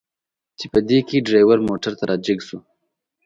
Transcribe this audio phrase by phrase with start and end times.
[0.59, 2.59] چې په دې کې ډریور موټر ته را جګ شو.